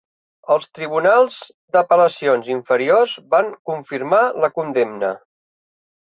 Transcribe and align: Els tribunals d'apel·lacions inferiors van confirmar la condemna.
Els 0.53 0.67
tribunals 0.77 1.35
d'apel·lacions 1.75 2.49
inferiors 2.53 3.13
van 3.33 3.51
confirmar 3.71 4.23
la 4.47 4.51
condemna. 4.55 5.13